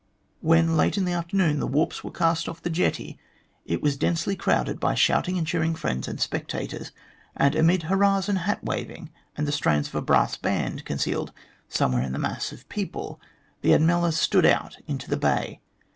[0.39, 3.69] When late in the afternoon the warps were cast off the 110 THE GLADSTONE COLONY
[3.69, 6.91] jetty, it was densely crowded by shouting and cheering friends and spectators,
[7.37, 11.31] and amid hurrahs and hat waving, and the strains of a brass band concealed
[11.69, 13.21] somewhere in the mass of people,
[13.61, 15.61] the Admclla stood out into the Bay.